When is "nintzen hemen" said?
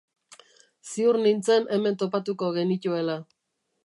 1.25-1.99